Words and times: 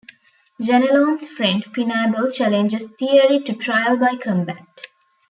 Ganelon's 0.59 1.27
friend 1.27 1.63
Pinabel 1.75 2.33
challenges 2.33 2.85
Thierry 2.97 3.39
to 3.43 3.53
trial 3.53 3.97
by 3.97 4.15
combat. 4.15 4.87